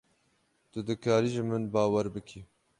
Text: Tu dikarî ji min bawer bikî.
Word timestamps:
Tu 0.71 0.79
dikarî 0.87 1.29
ji 1.35 1.43
min 1.49 1.63
bawer 1.73 2.07
bikî. 2.15 2.41